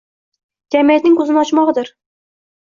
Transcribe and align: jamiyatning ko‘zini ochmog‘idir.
jamiyatning 0.77 1.19
ko‘zini 1.21 1.43
ochmog‘idir. 1.45 1.95